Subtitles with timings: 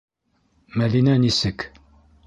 [0.83, 1.71] Мәҙинә нисек?